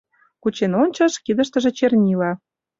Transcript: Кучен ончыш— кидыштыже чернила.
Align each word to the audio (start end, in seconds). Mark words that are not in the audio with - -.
Кучен 0.41 0.71
ончыш— 0.83 1.13
кидыштыже 1.25 1.71
чернила. 1.77 2.31